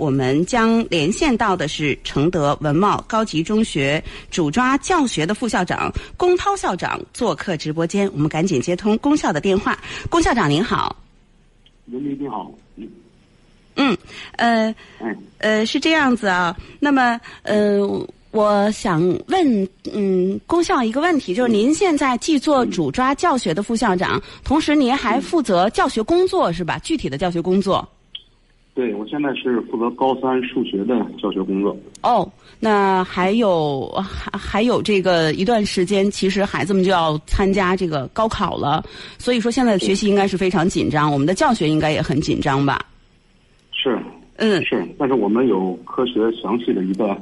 [0.00, 9.78] 我们将连线到的是承德文茂高级中学主抓教学的副校长龚涛校长做客直播间，我们赶紧接通龚校的电话。
[10.08, 10.96] 龚校长您好，
[11.92, 12.50] 文明你好，
[13.76, 13.96] 嗯，
[14.36, 16.56] 呃，嗯，呃，是这样子啊。
[16.78, 17.78] 那么，呃，
[18.30, 26.78] 我想问，嗯，龚校一个问题，就是您现在既做主抓教学的副校长，同时您还负责教学工作是吧？
[26.78, 27.86] 具体的教学工作。
[28.80, 31.76] 对我现在是负责高三数学的教学工作。
[32.02, 32.26] 哦，
[32.58, 38.82] 那还有还还有这个一段时间，其实孩子们就要参加这个高考了，
[39.18, 42.80] 所以说现在的学习应该是非常紧张，我们的教学应该也很紧张吧？
[43.70, 43.98] 是，
[44.36, 47.14] 嗯是，但是我们有科学详细的一个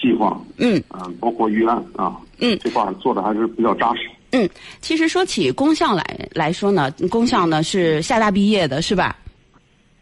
[0.00, 4.08] 计划，嗯啊、包括预案啊，嗯这块做的还是比较扎实。
[4.30, 4.48] 嗯，
[4.80, 9.14] 其实说起功效来来说呢，功效呢是厦大毕业的是吧？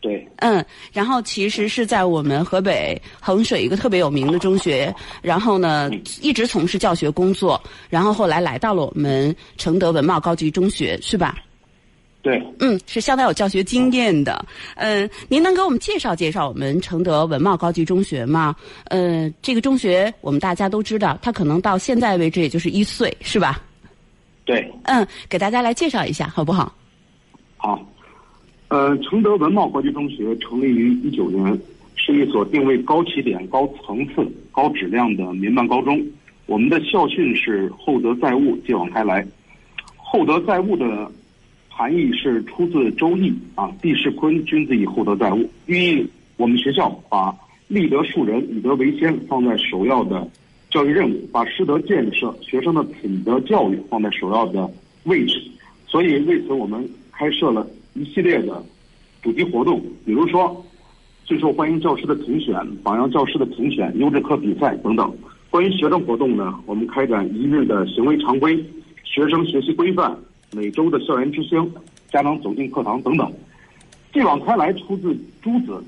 [0.03, 5.89] 对，嗯，然后其实是在我们河北衡水一个特别有名的中学，然后呢
[6.21, 11.37] 一直从事教学工作，然后后来来到了我们承德文茂高级中学，是吧？
[12.21, 14.45] 对，嗯，是相当有教学经验的。
[14.75, 18.57] 嗯、您能给我们介绍介绍我们承德文茂高级中学吗？
[18.87, 23.63] 呃，这个中学我们大家都知道，它可能到现在为止也就是一岁，是吧？
[24.45, 26.75] 对，嗯，给大家来介绍一下好不好？
[27.57, 27.81] 好。
[28.73, 31.61] 呃，承德文茂国际中学成立于一九年，
[31.95, 36.03] 是一所定位高起点、高层次、高质量的民办高中。
[36.47, 39.27] 我们的校训是“厚德载物，继往开来”。
[39.95, 41.13] 厚德载物的
[41.69, 46.07] 含义是出自《周易》啊，“地势坤，君子以厚德载物”，寓意
[46.39, 47.31] 我们学校把
[47.69, 50.27] 立德树人、以德为先放在首要的
[50.71, 54.67] 教育任务，把师德建设、学生的品德教育放在首要的
[55.05, 55.39] 位置。
[55.87, 58.63] 所以为此，我们开设了一系列的
[59.23, 60.65] 主题活动，比如说
[61.25, 65.15] 最受欢迎教师的评选、榜样教师的评选、优质课比赛等等。
[65.51, 68.57] 关于学生活动呢，我们开展一日的行为常规、
[69.05, 70.17] 学生学习规范、
[70.53, 71.73] 每周的校园之星、
[72.11, 73.31] 家长走进课堂等等。
[74.13, 75.83] 继往开来出自朱子，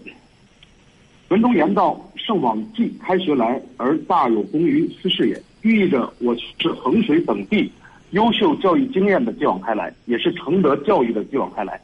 [1.28, 7.70] 文中言道：“圣往继开学来，而大有功于斯事也。”寓意着我是衡水等地
[8.10, 11.80] 优秀教育经验的继往开来，也是承德教育的继往开来，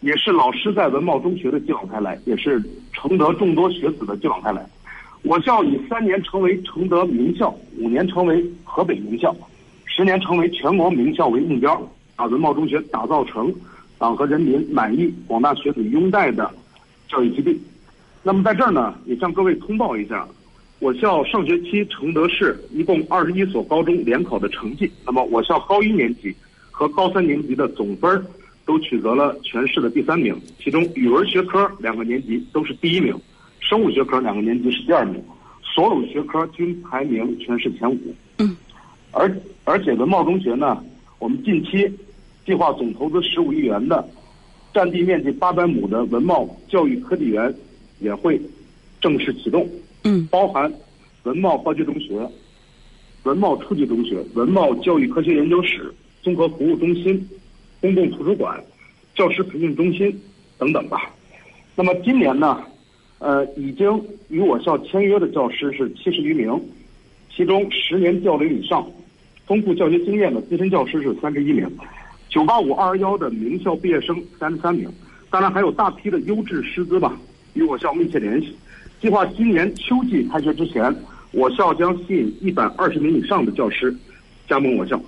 [0.00, 4.64] 也是老师在文茂中学的继往开来，也是承德众多学子的继往开来。
[5.22, 9.34] 我校以三年成为承德名校，五年成为河北名校，
[9.86, 11.82] 十年成为全国名校为目标，
[12.14, 13.52] 把文茂中学打造成
[13.98, 16.48] 党和人民满意、广大学子拥戴的
[17.08, 17.60] 教育基地。
[18.22, 20.26] 那么在这儿呢，也向各位通报一下，
[20.78, 24.88] 我校上学期承德市一共二十一所高中联考的成绩。
[25.04, 26.32] 那么我校高一年级
[26.70, 28.24] 和高三年级的总分儿
[28.68, 33.18] 都取得了全市的第三名，其中语文学科两个年级都是第一名，
[33.60, 35.24] 生物学科两个年级是第二名，
[35.62, 37.98] 所有学科均排名全市前五。
[38.36, 38.54] 嗯，
[39.10, 39.34] 而
[39.64, 40.84] 而且文茂中学呢，
[41.18, 41.90] 我们近期
[42.44, 44.06] 计划总投资十五亿元的，
[44.74, 47.52] 占地面积八百亩的文茂教育科技园
[48.00, 48.38] 也会
[49.00, 49.66] 正式启动。
[50.04, 50.70] 嗯包含
[51.22, 52.20] 文茂高级中学、
[53.22, 55.90] 文茂初级中学、文茂教育科学研究室、
[56.22, 57.26] 综合服务中心、
[57.80, 58.62] 公共图书馆、
[59.14, 60.20] 教师培训中心
[60.58, 61.10] 等等吧。
[61.76, 62.60] 那么今年呢，
[63.18, 66.60] 呃，已经与我校签约的教师是七十余名，
[67.34, 68.84] 其中十年教龄以上、
[69.46, 71.70] 丰富教学经验的资深教师是三十一名，
[72.28, 74.90] 九八五二幺幺的名校毕业生三十三名，
[75.30, 77.16] 当然还有大批的优质师资吧，
[77.54, 78.56] 与我校密切联系。
[79.00, 80.92] 计划今年秋季开学之前，
[81.30, 83.96] 我校将吸引一百二十名以上的教师
[84.48, 85.00] 加盟我校。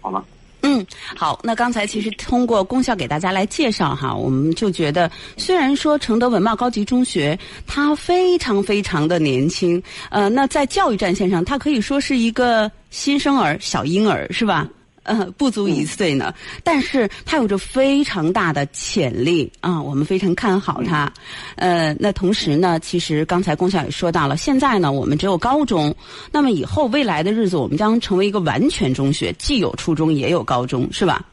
[0.00, 0.22] 好了，
[0.62, 0.84] 嗯，
[1.16, 1.38] 好。
[1.42, 14.68] 那刚才其实通过功效给大家来介绍哈，我们就觉得，虽然说承德文茂高级中学它非常非常的年轻，呃，那在教育战线上，它可以说是一个新生儿、小婴儿，是吧？
[15.08, 21.10] 呃，不足一岁呢，但是他有着非常大的潜力啊，我们非常看好他。
[21.56, 25.94] 呃，那同时呢，其实刚才龚校也说到了，现在呢我们只有高中，
[26.30, 31.24] 那么以后未来的日子，我们将成为一个完全中学，既有初中也有高中，是吧？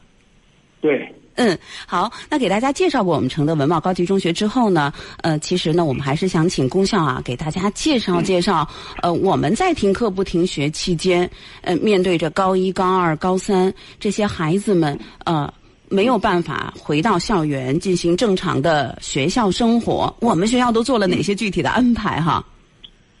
[0.80, 1.56] 对，嗯，
[1.86, 4.92] 好，那给大家介绍过我们承德文茂高级中学之后呢，
[5.22, 8.68] 呃，其实呢，我们还是想请公校啊，给大家介绍介绍，
[9.02, 11.30] 呃，我们在停课不停学期间，
[11.62, 15.52] 呃，面对着高一、高二、高三这些孩子们，呃。
[15.88, 22.44] 没有办法回到校园进行正常的学校生活，我们学校都做了哪些具体的安排哈？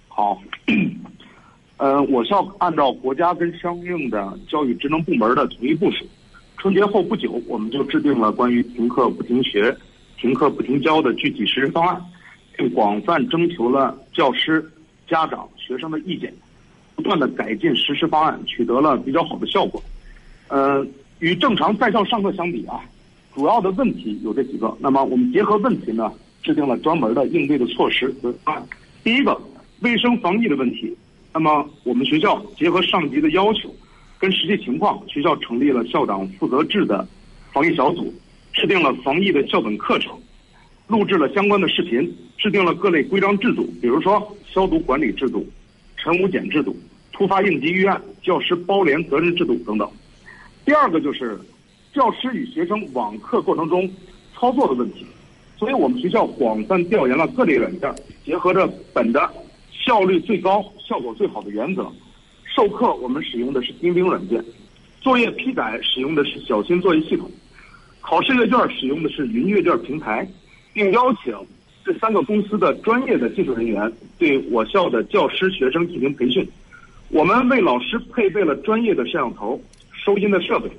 [0.08, 0.36] 好。
[1.76, 6.04] 呃，我校按照国家跟相应的教育职能部门的统一部署，
[6.66, 9.72] 春节后不久，我们就制定了关于停课不停学、
[10.18, 12.04] 停课不停教的具体实施方案，
[12.56, 14.68] 并广泛征求了教师、
[15.08, 16.34] 家长、学生的意见，
[16.96, 19.80] 不断的改进实施方案，取得了比较好的效果。
[20.48, 20.84] 呃，
[21.20, 22.80] 与正常在校上课相比啊，
[23.32, 24.76] 主要的问题有这几个。
[24.80, 26.10] 那么我们结合问题呢，
[26.42, 28.66] 制定了专门的应对的措施和方案。
[29.04, 29.40] 第一个，
[29.82, 30.92] 卫生防疫的问题。
[31.32, 33.72] 那么我们学校结合上级的要求，
[34.18, 37.06] 跟实际情况，学校成立了校长负责制的
[37.52, 38.12] 防疫小组，
[38.52, 40.18] 制定了防疫的校本课程，
[40.86, 45.46] 录制了相关的视频，制定了各类规章制度，比如说消毒管理制度、
[45.96, 46.74] 晨午检制度、
[47.12, 49.90] 突发应急预案、教师包联责任制度等等。
[50.64, 51.38] 第二个就是
[51.92, 53.88] 教师与学生网课过程中
[54.34, 55.06] 操作的问题，
[55.58, 59.30] 所以我们学校广泛调研了各类软件，结合着本的
[59.70, 61.90] 效率最高、效果最好的原则，
[62.56, 64.42] 授课我们使用的是钉钉软件，
[65.02, 67.30] 作业批改使用的是小新作业系统，
[68.00, 70.26] 考试阅卷使用的是云阅卷平台，
[70.72, 71.34] 并邀请
[71.84, 76.48] 这三个公司的专业的技术人员对我校的教师、学生进行培训。
[77.10, 79.60] 我们为老师配备了专业的摄像头。
[79.92, 80.70] 收音的设备，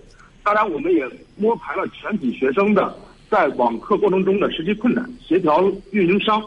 [0.42, 2.98] 当然我们也摸排了全体学生的
[3.30, 6.42] 在网课过程中的实际困难，协调运营商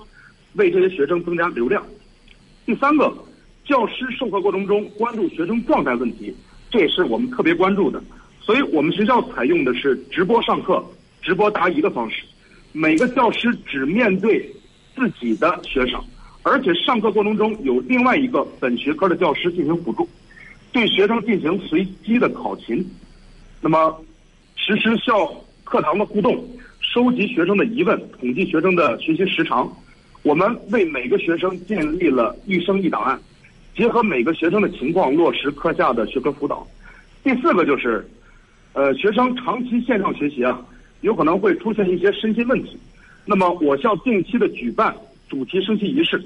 [0.54, 1.84] 为这些学生增加流量。
[2.64, 3.12] 第三个，
[3.70, 6.34] 教师授课过程中关注学生状态问题，
[6.72, 8.02] 这也是我们特别关注的。
[8.40, 10.84] 所以我们学校采用的是直播上课、
[11.22, 12.24] 直播答疑的方式，
[12.72, 14.44] 每个教师只面对
[14.96, 16.02] 自己的学生，
[16.42, 20.08] 而且上课过程中有另外一个本学科的教师进行辅助。
[20.72, 22.84] 对学生进行随机的考勤，
[23.60, 23.96] 那么
[24.56, 25.32] 实施校
[25.62, 26.44] 课堂的互动，
[26.80, 29.72] 收集学生的疑问，统计学生的学习时长。
[30.22, 33.18] 我们为每个学生建立了一生一档案，
[33.80, 36.68] 结合每个学生的情况落实课下的学科辅导。
[37.24, 38.06] 第四个就是，
[38.74, 40.60] 呃，学生长期线上学习啊，
[41.00, 42.78] 有可能会出现一些身心问题。
[43.24, 44.94] 那么我校定期的举办
[45.30, 46.22] 主题升旗仪式，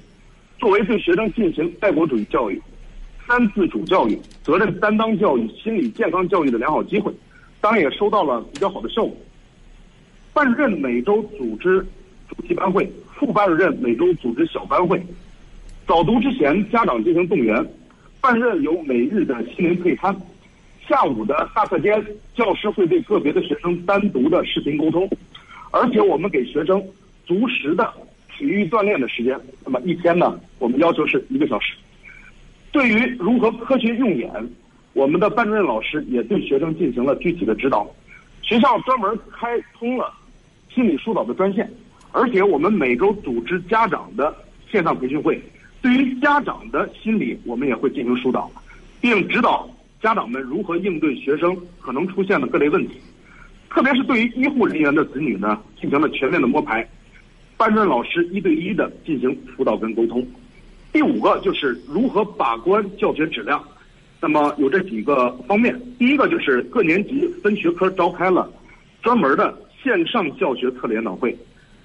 [0.58, 2.60] 作为对学生进行爱国主义教育。
[3.24, 7.14] 三自主教育、责任担当教育、心理健康教育的良好机会，
[7.60, 9.16] 当然也收到了比较好的效果。
[10.32, 11.86] 班主任每周组织
[12.28, 15.00] 主题班会，副班主任每周组织小班会。
[15.86, 17.54] 早读之前，家长进行动员。
[18.20, 20.16] 班主任有每日的心灵配餐。
[20.88, 22.02] 下午的大课间，
[22.34, 25.08] 教师会对个别的学生单独的视频沟通，
[25.70, 26.82] 而且我们给学生
[27.26, 27.92] 足时的
[28.34, 29.38] 体育锻炼的时间。
[29.62, 31.74] 那么一天呢，我们要求是一个小时。
[32.72, 34.30] 对于如何科学用眼，
[34.94, 37.86] 我们的班主任老师也对学生进行了具体的指导。
[38.40, 40.10] 学校专门开通了
[40.74, 41.70] 心理疏导的专线，
[42.10, 44.34] 而且我们每周组织家长的
[44.70, 45.38] 线上培训会。
[45.84, 48.50] 对于家长的心理，我们也会进行疏导，
[49.02, 49.68] 并指导
[50.00, 52.94] 家长们如何应对学生可能出现的各类问题。
[53.68, 56.88] 特别是对于医护人员的子女呢，进行了全面的摸排，
[57.58, 60.26] 班主任老师一对一的进行辅导跟沟通。
[60.90, 63.62] 第五个就是如何把关教学质量，
[64.22, 65.78] 那么有这几个方面。
[65.98, 68.50] 第一个就是各年级分学科召开了
[69.02, 71.36] 专门的线上教学特例研讨会。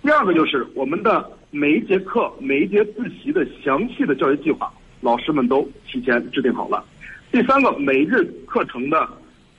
[0.01, 6.83] 第二个就是我们的每一节课、每一节自习的详细的教学计划，老师们都提前制定好了。
[7.31, 9.07] 第三个，每日课程的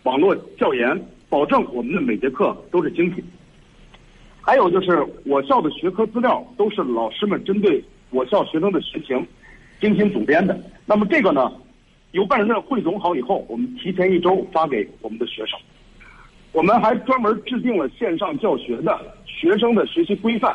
[0.04, 0.98] 网络教研，
[1.28, 3.22] 保证我们的每节课都是精品。
[4.40, 9.24] 还有就是我校的学科资料都是老师们针对我校学生的学情。
[9.80, 11.50] 精心组编的，那么这个呢，
[12.12, 15.58] 由班主任汇总好以后，我们提前一周发给我们的学生。
[16.52, 20.54] 我们还专门制定了线上教学的学生的学习规范，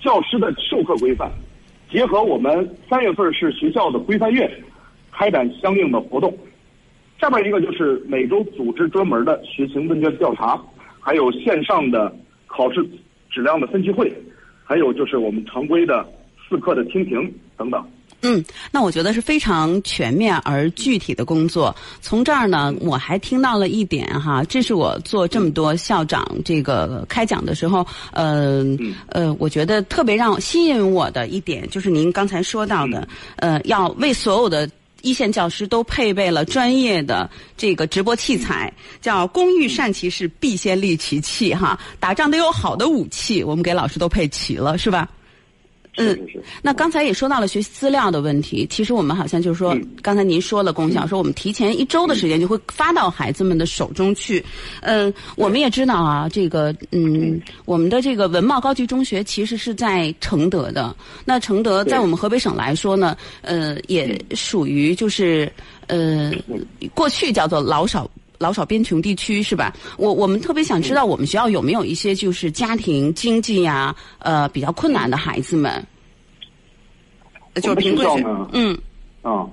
[0.00, 1.30] 教师的授课规范，
[1.90, 4.50] 结合我们三月份是学校的规范月，
[5.10, 6.36] 开展相应的活动。
[7.20, 10.60] 下面一个就是每周组织专门的学情问卷调查，
[11.00, 12.14] 还有线上的
[12.46, 12.86] 考试
[13.30, 14.12] 质量的分析会，
[14.62, 16.06] 还有就是我们常规的
[16.48, 17.84] 四课的听评等等。
[18.22, 21.74] 嗯，那我觉得是非常全面而具体的工作。
[22.00, 28.64] 从这儿呢，我还听到了一点哈，这是我做这么多校长这个开讲的时候，呃
[29.08, 33.06] 呃，我觉得特别让吸引我的一点，就是您刚才说到的，
[33.36, 34.68] 呃，要为所有的
[35.02, 41.78] 一线教师都配备了专业的这个直播器材，叫“工欲善其事，必先利其器”哈。
[42.00, 45.08] 打仗得有好的武器，我们给老师都配齐了，是吧？
[45.98, 46.18] 嗯，
[46.62, 48.66] 那刚才也说到了学习资料的问题。
[48.70, 54.44] 其实我们好像就是说，刚才您说了功效，说我们提前一周的时间就会发到孩子们的手中去。
[54.80, 60.94] 嗯，我们也知道啊，这个嗯，我们的这个文茂高级中学其实是在承德的。
[61.24, 65.50] 那承德在我们河北省来说呢，呃，也属于就是
[65.88, 66.32] 呃，
[66.94, 69.74] 过去叫做老少老少边穷地区是吧？
[69.98, 75.84] 我我们特别想知道，我们学校有没有一些就是家庭经济呀呃比较困难的孩子们。
[77.56, 78.78] 就是贫困学呢，嗯，
[79.22, 79.44] 啊，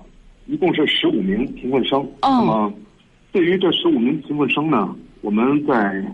[0.46, 2.00] 一共是十五名贫困生。
[2.22, 2.30] 哦。
[2.30, 2.74] 那么，
[3.32, 6.06] 对于这十五名贫困生呢，我们在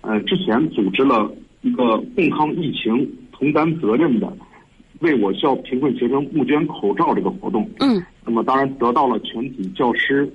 [0.00, 4.34] 呃之前组织了一个共抗疫情、同担责任的
[5.00, 7.68] 为我校贫困学生募捐口罩这个活动。
[7.80, 8.02] 嗯。
[8.24, 10.32] 那么，当然得到了全体教师、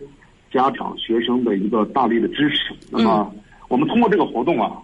[0.52, 2.74] 家长、学生的一个大力的支持。
[2.92, 3.36] 那么，
[3.68, 4.78] 我们通过这个活动啊，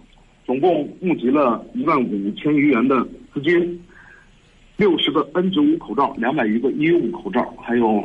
[0.44, 3.04] 总共募集了一万五千余元的
[3.34, 3.80] 资金，
[4.76, 8.04] 六十个 N 九五口罩，两百余个医用口罩，还有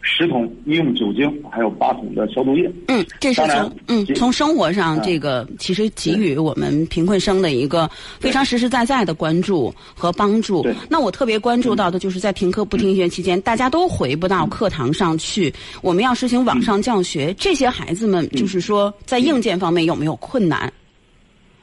[0.00, 2.70] 十桶医用酒精，还有八桶的消毒液。
[2.86, 7.88] 嗯，这是从嗯从生活上这个其实给予我们贫困生的一个
[8.20, 10.74] 非常实实在在的关注和帮助对。
[10.88, 15.52] 那我特别关注到的就是在停课不停学期间，大家都回不到课堂上去，
[15.82, 20.72] 我们要实行网上教学，这些孩子们就是说在硬件方面有没有困难？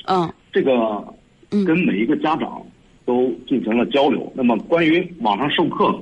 [0.07, 0.71] 嗯这个
[1.49, 2.61] 嗯跟每一个家长
[3.05, 4.31] 都进行了交流。
[4.35, 5.97] 那么关于网上授课，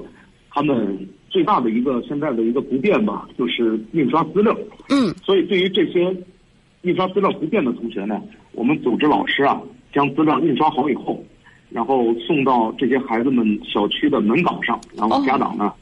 [0.50, 0.98] 他们
[1.34, 4.56] 最大的一个现在的一个不便吧，就是印刷资料。
[4.90, 6.16] 嗯所以对于这些
[6.84, 8.22] 印刷资料不便的同学呢，
[8.52, 9.60] 我们组织老师啊，
[9.92, 11.25] 将资料印刷好以后，
[11.72, 15.74] 然后送到这些孩子们小区的门岗上，然后哦家长呢、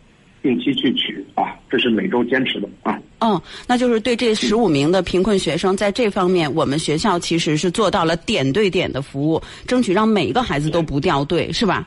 [0.42, 2.98] 定期去取啊，这是每周坚持的啊。
[3.20, 11.86] 嗯，那就是对这十五名的贫困学生，在这方面，我们学校其实是做到了点对点的服务，争取让每一个孩子都不掉队，是吧？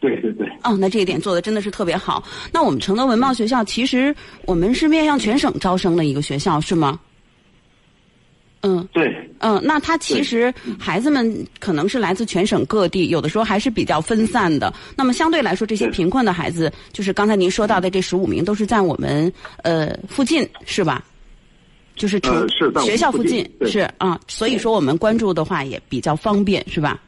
[0.00, 0.37] 对对对，
[0.68, 2.22] 哦，那这一点做的真的是特别好。
[2.52, 6.98] 那我们承德文贸学校，其实我们是面向全省招生的一个学校，是吗？
[8.62, 14.74] 嗯对，嗯，那他其实孩子们可能是来自全省各地，有的时候还是比较分散的。
[14.96, 19.32] 那么相对来说，这些贫困的孩子，就是刚才您说到的这十五名，都是在我们
[19.62, 21.04] 呃附近，是吧？
[21.94, 27.00] 就是城、呃是在我们学校附附近是啊，所以说我们关注的话也比较方便，是吧？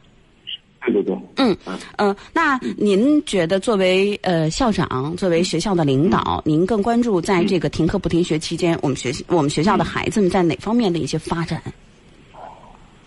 [0.85, 1.15] 对对对。
[1.37, 11.61] 嗯嗯呃，那您觉得作为呃校长，作为学校的领导，您更关注在这个停课不停学期间，我们学我们学校的孩子们在哪方面的一些发展？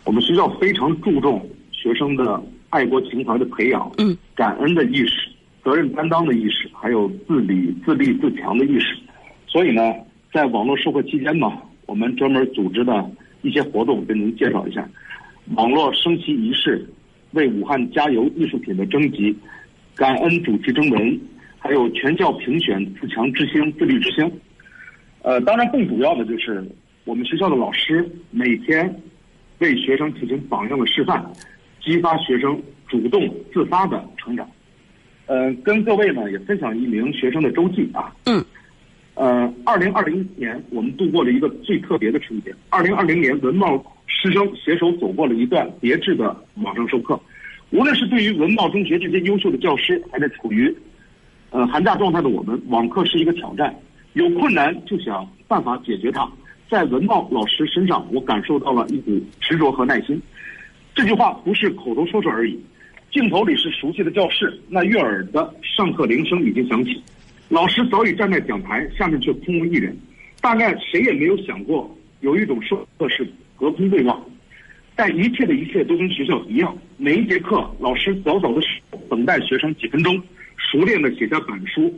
[0.05, 2.41] 我们学校非常注重学生的
[2.71, 5.29] 爱国情怀的培养，嗯，感恩的意识、
[5.65, 8.97] 责任担当的意识，还有自理、自立、自强的意识。
[9.47, 9.81] 所以呢，
[10.33, 13.11] 在网络授课期间嘛，我们专门组织的
[13.43, 14.87] 一些活动，跟您介绍一下：
[15.55, 16.87] 网络升旗仪式、
[17.35, 19.37] 为武汉加油艺术品的征集、
[19.95, 21.21] 感恩主题征文，
[21.59, 24.31] 还有全校评选自强之星、自律之星。
[25.23, 26.65] 呃，当然更主要的就是
[27.05, 28.95] 我们学校的老师每天
[29.59, 31.25] 为学生进行榜样的示范，
[31.83, 34.49] 激发学生主动自发的成长。
[35.27, 38.15] 呃，跟各位呢也分享一名学生的周记啊。
[38.27, 38.45] 嗯。
[39.15, 42.53] 呃，二零二零年我们度过了一个最特别的春节。
[42.69, 43.81] 二零二零年，文茂
[44.25, 47.21] 师生携手走过了一段别致的网上授课。
[47.73, 50.75] 无论是对于文茂中学这些优秀的教师，还是处于
[51.51, 53.75] 呃寒假状态的我们，网课是一个挑战。
[54.15, 56.27] 有困难就想办法解决它。
[56.71, 60.19] 在文茂老师身上，我感受到了一股执着和耐心。
[60.95, 62.59] 这句话不是口头说说而已，
[63.13, 67.03] 镜头里是熟悉的教室，那悦耳的上课铃声已经响起，
[67.51, 69.95] 老师早已站在讲台，下面却空无一人。
[70.41, 74.23] 大概谁也没有想过，有一种授课是隔空对望，
[74.97, 78.61] 但一切的一切都跟学校一样，每一节课，老师早早的
[79.09, 80.21] 等待学生几分钟，
[80.57, 81.93] 熟练的写下板书，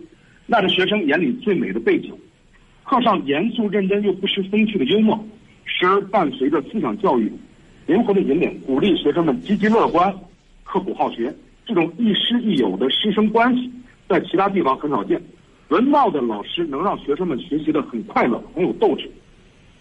[0.46, 2.12] 那是学生眼里最美的背景。
[2.84, 5.18] 课上严肃认真又不失风趣的幽默，
[5.64, 7.32] 时而伴随着思想教育，
[7.86, 10.14] 灵活的引领，鼓励学生们积极乐观、
[10.62, 11.34] 刻苦好学。
[11.64, 13.68] 这种亦师亦友的师生关系，
[14.08, 15.20] 在其他地方很少见。
[15.68, 19.10] 文茂的老师能让学生们学习的很快乐，很有斗志。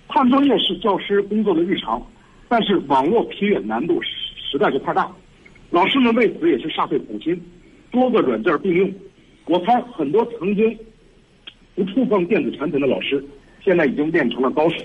[0.08, 2.02] 看作业是教师工作的日常，
[2.48, 5.12] 但是网络批阅难度实在是太大，
[5.72, 7.40] 老师们为此也是煞费苦心，
[7.92, 8.94] 多个软件并用。
[9.48, 10.78] 我猜很多曾经
[11.76, 13.24] 不触碰电子产品的老师，
[13.64, 14.78] 现在已经练成了高手。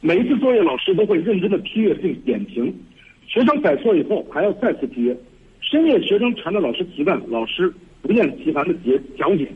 [0.00, 2.74] 每一次作业，老师都会认真的批阅并点评，
[3.26, 5.16] 学生改错以后还要再次批阅。
[5.60, 9.46] 深夜学生缠着老师提问，老师不厌其烦的解讲解。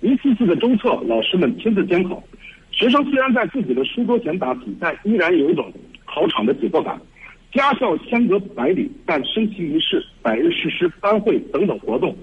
[0.00, 2.22] 一次次的周测，老师们亲自监考。
[2.78, 5.72] 学生虽然在自己的书桌前答题，但依然有一种
[6.06, 6.96] 考场的紧迫感。
[7.52, 12.16] 家校相隔百里，但升旗仪式、百日誓师班会等等活动，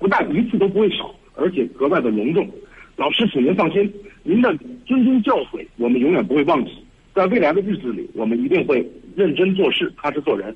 [0.00, 2.48] 不但一次都不会少，而且格外的隆重。
[2.96, 3.88] 老师，请您放心，
[4.24, 4.52] 您的
[4.84, 6.72] 谆谆教诲我们永远不会忘记。
[7.14, 10.52] 在未来的日子里，我们一定会认真做事，踏实做人，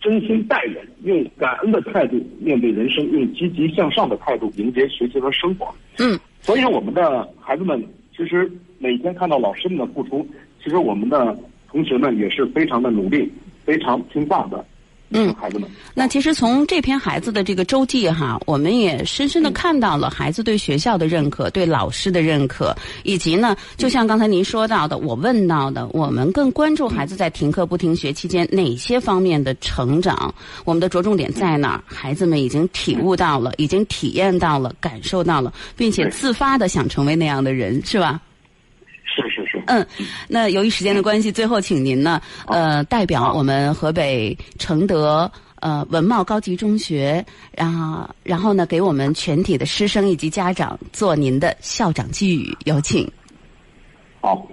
[0.00, 5.72] 真心待人，用感恩的态度面对人生，用积极向上的态度迎接学习和生活。
[5.98, 7.80] 嗯，所以我们的孩子们
[8.16, 10.26] 其实每天看到老师们的付出，
[10.62, 13.30] 其实我们的同学们也是非常的努力，
[13.64, 14.64] 非常听话的，
[15.10, 15.70] 嗯，孩子们。
[15.94, 30.34] 那其实从这篇孩子的这个周记哈，我们也深深的看到了孩子对学校的认可，对老师的认可，以及呢，就像刚才您说到的，我问到的，我们更关注孩子在停课不停学期间哪些方面的成长，
[30.64, 31.82] 我们的着重点在哪儿？
[31.86, 38.20] 孩子们已经体悟到了，已经体验到了，感受到了，并且自发的想成为那样的人，是吧？
[39.66, 39.86] 嗯，
[40.28, 53.10] 那由于时间的关系，最后请您呢，呃，代表我们河北承德呃文茂高级中学，然后然后呢，给我们全体的师生以及家长做您的校长寄语，有请。
[54.20, 54.46] 好，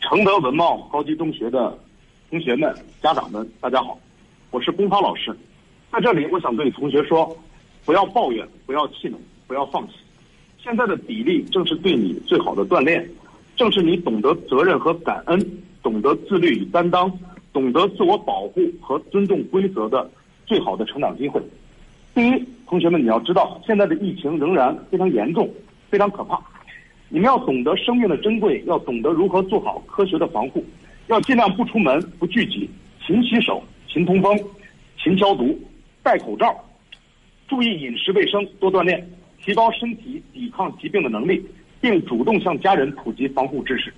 [0.00, 1.76] 承德文茂高级中学的
[2.30, 3.98] 同学们、家长们，大家好，
[4.50, 5.36] 我是龚涛老师，
[5.92, 7.36] 在这里我想对同学说，
[7.84, 9.16] 不要抱怨，不要气馁，
[9.46, 9.94] 不要放弃，
[10.62, 13.08] 现在的砥砺正是对你最好的锻炼。
[13.56, 15.40] 正是你懂得责任和感恩，
[15.82, 17.10] 懂得自律与担当，
[17.52, 20.08] 懂得自我保护和尊重规则的
[20.44, 21.40] 最好的成长机会。
[22.14, 25.50] 第一，同学们，你要知道，现在的疫情仍然非常严重，
[25.88, 26.38] 非常可怕。
[27.08, 30.62] 你们要懂得生命的珍贵，要懂得如何做好科学的防护，
[31.06, 32.68] 要尽量不出门、不聚集，
[33.06, 34.38] 勤洗手、勤通风、
[35.02, 35.58] 勤消毒、
[36.02, 36.54] 戴口罩，
[37.48, 39.08] 注意饮食卫生，多锻炼，
[39.42, 41.42] 提高身体抵抗疾病的能力。
[41.80, 43.92] 并主动向家人普及防护知识，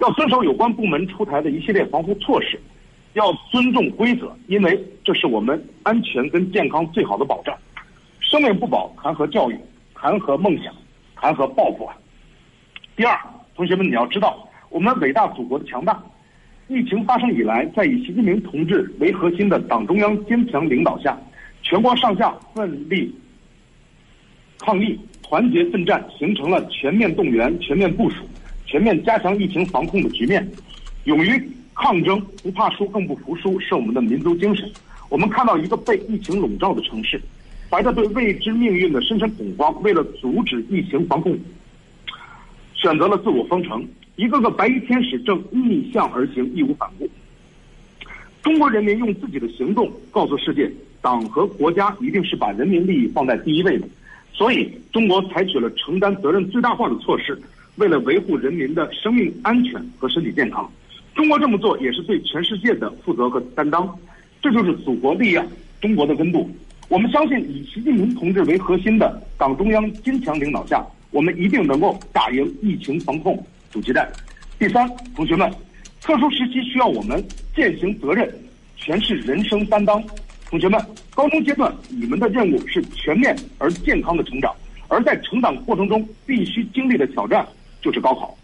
[0.00, 2.58] 要遵守有关部门出台的一系列防护措施，
[3.14, 7.56] 要尊重规则，因为这是我们安全跟健康最好的保障。
[8.20, 9.58] 生命不保，谈何教育？
[9.94, 10.72] 谈何梦想？
[11.16, 11.96] 谈何抱负啊？
[12.96, 13.18] 第二，
[13.54, 16.00] 同学们，你要知道，我们伟大祖国的强大。
[16.68, 21.18] 疫情发生以来，在以习近平同志为核心的党中央坚强领导下，
[21.62, 23.12] 全国上下奋力
[24.58, 24.98] 抗疫。
[25.28, 28.24] 团结奋战，形成了全面动员、全面部署、
[28.64, 30.50] 全面加强疫情防控的局面。
[31.04, 34.66] 勇于抗争，不怕输，更不服输，是我们的民族精神。
[35.10, 37.20] 我们看到一个被疫情笼罩的城市，
[37.68, 41.38] 怀着对未知命运的深深恐慌，为了阻止疫情防控，
[42.72, 43.86] 选择了自我封城。
[44.16, 47.06] 一个个白衣天使正逆向而行，义无反顾。
[48.40, 53.86] 中国人民用自己的行动告诉世界，党和国家一定是把人民利益放在第一位的。
[54.38, 57.36] 所以，中国采取了承担责任最大化的措施，
[57.74, 60.70] 为了维护人民的生命安全和身体健康。
[61.12, 63.92] 中国这么做也是对全世界的负责和担当。
[64.40, 65.44] 这就是祖国力量，
[65.80, 66.48] 中国的温度。
[66.88, 74.08] 我们相信，以习近平同志为核心的党中央坚强领导下，我们一定能够打赢疫情防控阻击战。
[74.56, 75.52] 第三，同学们，
[76.00, 77.20] 特殊时期需要我们
[77.56, 78.32] 践行责任，
[78.78, 80.00] 诠释人生担当。
[80.50, 80.80] 同学们，
[81.14, 84.50] 高中阶段你们的任务是全面而健康的成长，
[84.88, 87.46] 而在成长过程中必须经历的挑战
[87.82, 88.34] 就是高考。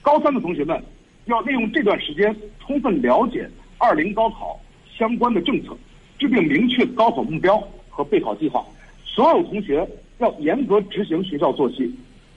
[0.00, 0.82] 高三的同学们
[1.26, 3.48] 要利用这段时间充分了解
[3.78, 4.60] 二零高考
[4.98, 5.76] 相关的政策，
[6.18, 8.64] 制定明确高考目标和备考计划。
[9.04, 11.94] 所有同学要严格执行学校作息，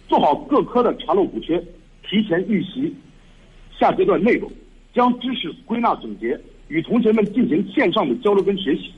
[0.08, 1.60] 做好各科的查漏补缺，
[2.08, 2.94] 提前预习
[3.80, 4.52] 下阶段内容，
[4.94, 8.92] 将知识归纳总结，与同学们进行线上的交流跟学习。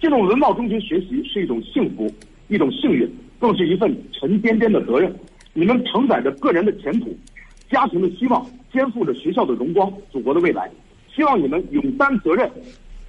[0.00, 2.08] 进入文茂中学学习是一种幸福，
[2.46, 3.08] 一种幸运，
[3.38, 5.12] 更是一份沉甸甸的责任。
[5.54, 7.16] 你们承载着个人的前途、
[7.68, 10.70] 家庭的希望，肩负着学校的荣光、祖国的未来。
[11.12, 12.48] 希望你们勇担责任，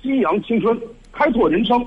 [0.01, 0.75] 激扬青春，
[1.11, 1.85] 开拓人生，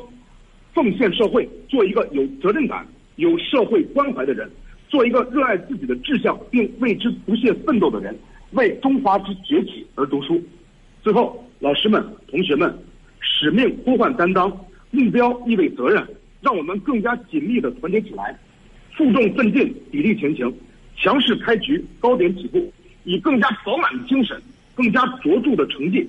[0.72, 2.86] 奉献社会，做一个有责任感、
[3.16, 4.48] 有社会关怀的人，
[4.88, 8.16] 做一个热爱自己的志向并为之不懈奋斗的人，
[8.52, 10.40] 为中华之崛起而读书。
[11.02, 12.72] 最后，老师们、同学们，
[13.18, 14.56] 使命呼唤担当。
[14.92, 16.06] 目标意味责任，
[16.40, 18.38] 让我们更加紧密的团结起来，
[18.96, 20.54] 负重奋进，砥砺前行，
[20.96, 22.72] 强势开局，高点起步，
[23.04, 24.40] 以更加饱满的精神，
[24.74, 26.06] 更加卓著的成绩，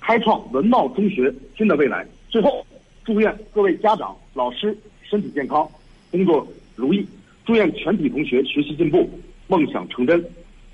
[0.00, 2.06] 开创文茂中学新的未来。
[2.28, 2.66] 最后，
[3.04, 5.68] 祝愿各位家长、老师身体健康，
[6.10, 7.04] 工作如意；
[7.44, 9.08] 祝愿全体同学学习进步，
[9.46, 10.24] 梦想成真，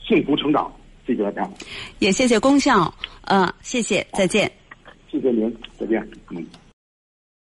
[0.00, 0.72] 幸福成长。
[1.06, 1.50] 谢谢大家，
[2.00, 4.48] 也谢谢功校，呃，谢谢，再见。
[5.10, 6.67] 谢谢您，再见，嗯。